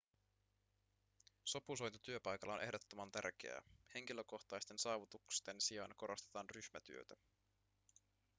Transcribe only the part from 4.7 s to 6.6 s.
saavutusten sijaan korostetaan